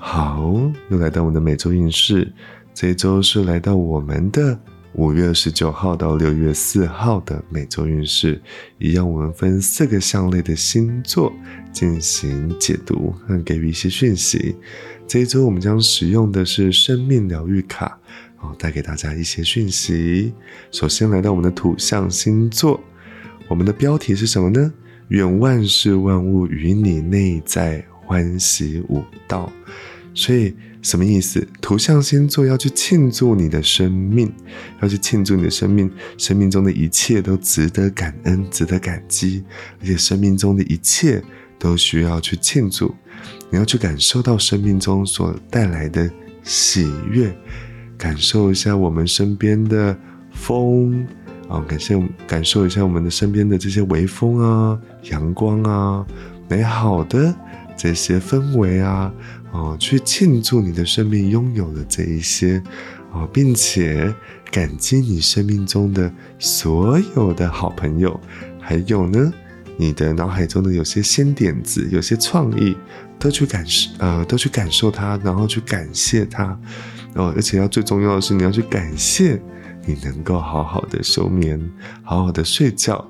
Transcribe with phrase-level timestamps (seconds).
[0.00, 0.54] 好，
[0.90, 2.32] 又来到我们的每周运势，
[2.72, 4.58] 这一周是来到我们的
[4.94, 8.40] 五月二十九号到六月四号的每周运势，
[8.78, 11.32] 一样我们分四个项类的星座
[11.72, 14.54] 进行解读和给予一些讯息。
[15.06, 17.98] 这一周我们将使用的是生命疗愈卡，
[18.40, 20.32] 哦，带给大家一些讯息。
[20.70, 22.80] 首先来到我们的土象星座，
[23.48, 24.72] 我们的标题是什么呢？
[25.08, 29.52] 愿万事万物与你内在欢喜舞蹈。
[30.14, 31.46] 所以什么意思？
[31.60, 34.32] 图像星座要去庆祝你的生命，
[34.82, 39.44] 要去庆祝你的生命，生命中的一切都值得感恩，值得感激，
[39.80, 41.22] 而且生命中的一切
[41.56, 42.92] 都需要去庆祝。
[43.50, 46.10] 你要去感受到生命中所带来的
[46.42, 47.32] 喜悦，
[47.96, 49.96] 感受一下我们身边的
[50.32, 51.06] 风
[51.48, 51.96] 啊，感谢
[52.26, 56.04] 感受一下我们的身边的这些微风啊、阳光啊、
[56.48, 57.32] 美好的
[57.78, 59.10] 这些氛围啊。
[59.50, 62.62] 哦，去庆祝你的生命拥有了这一些，
[63.12, 64.14] 哦，并且
[64.50, 68.20] 感激你生命中的所有的好朋友，
[68.60, 69.32] 还有呢，
[69.78, 72.76] 你的脑海中的有些新点子、有些创意，
[73.18, 76.60] 都去感受，呃，都去感受它，然后去感谢它，
[77.14, 79.40] 哦，而且要最重要的是，你要去感谢
[79.86, 81.58] 你能够好好的休眠，
[82.02, 83.02] 好好的睡觉。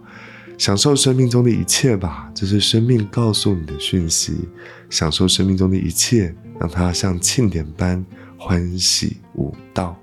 [0.59, 4.49] 享受生命中的一切吧，这是生命告诉你的讯息。
[4.91, 8.05] 享受生命中的一切，让它像庆典般
[8.37, 9.97] 欢喜舞蹈。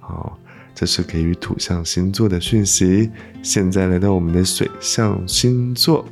[0.00, 0.36] 好，
[0.74, 3.08] 这是给予土象星座的讯息。
[3.42, 6.04] 现在来到我们的水象星座，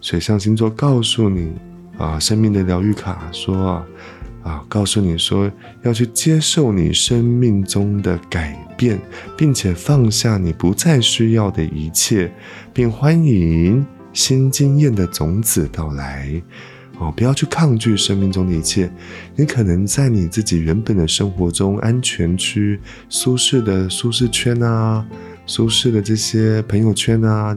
[0.00, 1.52] 水象星座告诉你
[1.98, 3.86] 啊，生命的疗愈卡说啊。
[4.42, 5.50] 啊，告诉你说
[5.82, 8.98] 要去接受你生命中的改变，
[9.36, 12.32] 并且放下你不再需要的一切，
[12.72, 16.40] 并欢迎新经验的种子到来。
[17.00, 18.90] 哦，不要去抗拒生命中的一切。
[19.36, 25.06] 你可能在你自己原本的生活中安全区、舒适的舒适圈啊，
[25.46, 27.56] 舒适的这些朋友圈啊，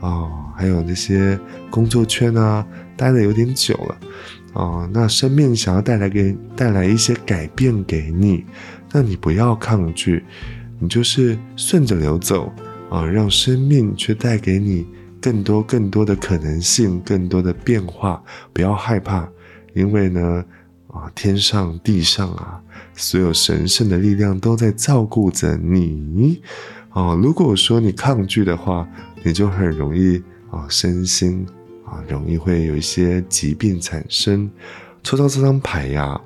[0.00, 1.38] 哦，还有这些
[1.70, 2.66] 工作圈啊，
[2.96, 3.96] 待的有点久了。
[4.52, 8.44] 哦，那生命想要带来给带来一些改变给你，
[8.92, 10.24] 那你不要抗拒，
[10.78, 12.52] 你就是顺着流走
[12.90, 14.86] 啊，让生命去带给你
[15.20, 18.20] 更多更多的可能性，更多的变化。
[18.52, 19.28] 不要害怕，
[19.72, 20.44] 因为呢，
[20.88, 22.60] 啊，天上地上啊，
[22.94, 26.42] 所有神圣的力量都在照顾着你。
[26.92, 28.88] 哦，如果说你抗拒的话，
[29.22, 31.46] 你就很容易啊，身心。
[31.90, 34.50] 啊，容易会有一些疾病产生。
[35.02, 36.20] 抽到这张牌呀，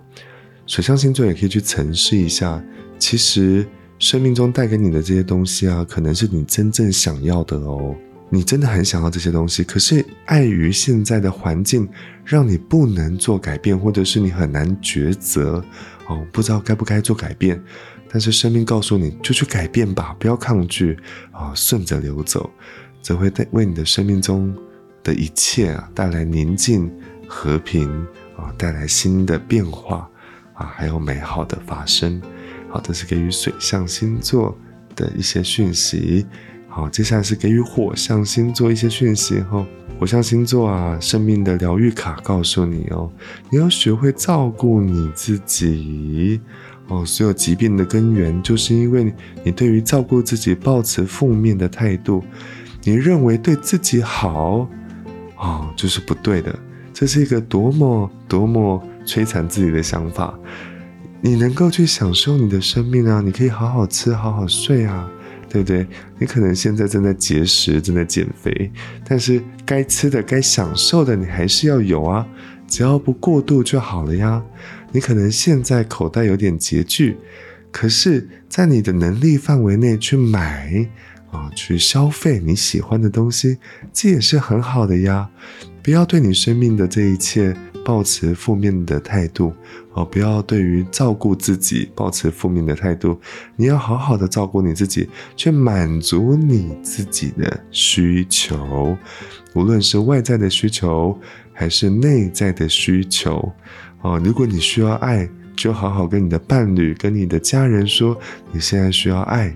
[0.67, 2.63] 水象星座也可以去尝试一下。
[2.99, 3.67] 其实
[3.99, 7.95] 生命中带给你的这些东西啊，可能是你真正想要的哦。
[8.31, 11.89] 你真的很想要这些东西，可是碍于现在的环境，
[12.25, 15.65] 让你不能做改变，或者是你很难抉择
[16.09, 17.63] 哦，不知道该不该做改变。
[18.11, 20.99] 但是生命告诉你，就去改变吧，不要抗拒
[21.31, 22.51] 啊，顺着流走，
[23.01, 24.53] 则会带为你的生命中。
[25.05, 26.91] 的一切啊，带来宁静、
[27.29, 27.89] 和平
[28.37, 30.11] 啊，带来新的变化
[30.55, 32.21] 啊，还有美好的发生。
[32.71, 34.59] 好，这是给予水象星座
[34.97, 36.27] 的一些讯息。
[36.67, 39.39] 好，接下来是给予火象星座一些讯息。
[39.43, 39.65] 哈，
[40.01, 43.13] 火象星座啊，生命的疗愈卡告诉你哦，
[43.51, 46.41] 你要学会照顾你自己
[46.89, 47.07] 哦。
[47.07, 52.25] 所有疾病的根源，就是因为你对于照顾自己抱持负面的态度，
[52.83, 54.69] 你认为对自己好。
[55.37, 56.59] 哦，就是不对的，
[56.93, 60.39] 这是一个多么多么摧残自己的想法。
[61.21, 65.11] 你能够去享受你的生命啊，你可以好好吃，好好睡啊，
[65.49, 65.87] 对不对？
[66.19, 68.71] 你可能现在正在节食，正在减肥，
[69.09, 72.27] 但是该吃的、该享受的，你还是要有啊，
[72.69, 74.43] 只要不过度就好了呀。
[74.93, 77.17] 你可能现在口袋有点拮据，
[77.73, 80.89] 可是，在你的能力范围内去买。
[81.35, 83.59] 啊，去消费你喜欢的东西，
[83.93, 85.29] 这也是很好的呀。
[85.83, 89.53] 不要对你生命的这一切抱持负面的态度
[89.93, 93.21] 哦，不要对于照顾自己抱持负面的态度。
[93.57, 98.97] 你要好好的照顾你自己，去满足你自己的需求，
[99.55, 101.19] 无论是外在的需求
[101.53, 103.53] 还是内在的需求
[104.01, 104.19] 哦。
[104.25, 108.19] 如果你需要爱，就好好跟你的伴侣、跟你的家人说，
[108.53, 109.55] 你现在需要爱。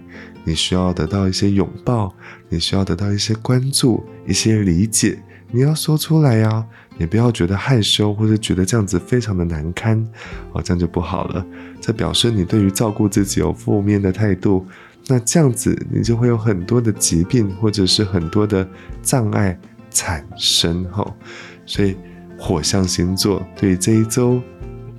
[0.49, 2.15] 你需要得到一些拥抱，
[2.49, 6.65] 你需要得到一些关注、一些理解，你要说出来呀！
[6.97, 10.03] 你不要觉得害羞，或者觉得这样子非常的难堪，
[10.53, 11.45] 哦，这样就不好了。
[11.83, 14.67] 这表示你对于照顾自己有负面的态度，
[15.07, 18.67] 那这样子你就会有很多的疾病，或者是很多的
[19.03, 19.57] 障碍
[19.91, 20.83] 产生。
[20.85, 21.07] 哈，
[21.67, 21.95] 所以
[22.39, 24.41] 火象星座对于这一周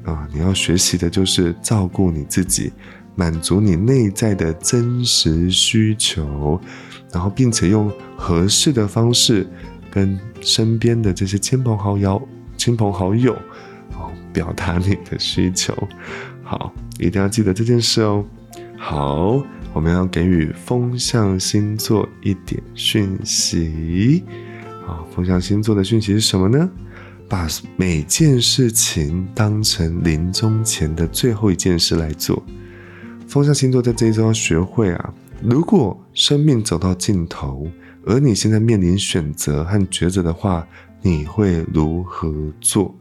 [0.06, 2.72] 啊，你要学习的就是照顾你自己，
[3.16, 6.60] 满足你内在的真实需求，
[7.12, 9.48] 然后并且用合适的方式
[9.92, 12.22] 跟身边的这些亲朋好友、
[12.58, 13.34] 亲朋好友
[13.94, 15.76] 哦表达你的需求。
[16.44, 18.26] 好，一定要记得这件事哦。
[18.78, 24.24] 好，我们要给予风象星座一点讯息。
[24.88, 26.70] 啊，风象星座的讯息是什么呢？
[27.28, 32.42] 把每件事情当成临终前的最后一件事来做。
[33.30, 37.68] 风象星座在这一周要学会啊，如果生命走到尽头，
[38.04, 40.68] 而你现在面临选择和抉择的话，
[41.04, 42.92] 你会如何做？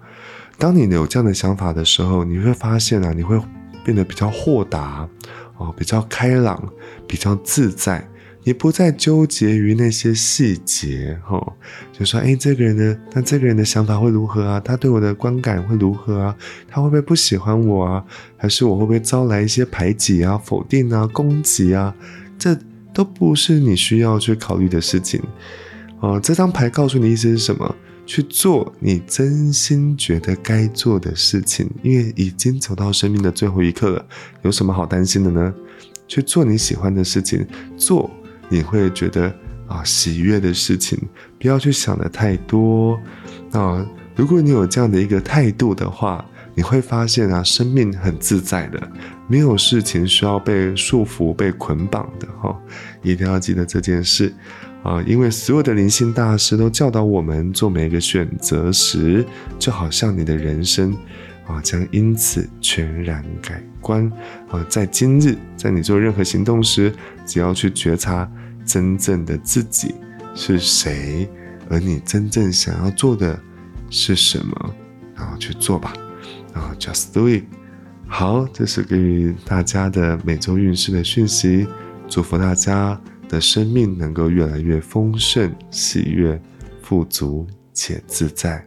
[0.59, 3.41] 当你有这样的想法的时候，你会发现啊，你会
[3.83, 5.09] 变得比较豁达，
[5.57, 6.63] 哦，比较开朗，
[7.07, 8.07] 比较自在。
[8.49, 11.39] 你不再纠结于那些细节，哈，
[11.93, 12.99] 就说，哎，这个人呢？
[13.12, 14.59] 那这个人的想法会如何啊？
[14.59, 16.35] 他对我的观感会如何啊？
[16.67, 18.03] 他会不会不喜欢我啊？
[18.39, 21.95] 还是我会不会招来一些排挤啊、否定啊、攻击啊？
[22.39, 22.59] 这
[22.95, 25.21] 都不是你需要去考虑的事情。
[26.00, 27.77] 哦，这张牌告诉你意思是什么？
[28.06, 34.06] 去做你真心觉得该做的事情，因为已经走到生命的最后一刻了，
[34.41, 35.55] 有什么好担心的呢？
[36.06, 37.47] 去做你喜欢的事情，
[37.77, 38.11] 做。
[38.49, 39.35] 你会觉得
[39.67, 40.99] 啊喜悦的事情，
[41.39, 43.00] 不要去想的太多
[43.53, 43.87] 啊。
[44.17, 46.25] 如果你有这样的一个态度的话，
[46.55, 48.91] 你会发现啊，生命很自在的，
[49.29, 52.56] 没有事情需要被束缚、被捆绑的哈。
[53.03, 54.35] 一定要记得这件事
[54.83, 59.25] 啊，因为所有的灵性大师都教导我们，做每一个选择时，
[59.56, 60.97] 就好像你的人生
[61.47, 64.11] 啊，将因此全然改观
[64.50, 64.67] 啊。
[64.69, 66.93] 在今日，在你做任何行动时，
[67.25, 68.29] 只要去觉察。
[68.69, 69.94] 真正的自己
[70.35, 71.26] 是谁？
[71.70, 73.38] 而你真正想要做的
[73.88, 74.75] 是什么？
[75.17, 75.94] 然后去做吧，
[76.55, 77.44] 然后 just do it。
[78.06, 81.67] 好，这是给予大家的每周运势的讯息，
[82.09, 86.41] 祝福大家的生命能够越来越丰盛、喜悦、
[86.82, 88.62] 富足且自在。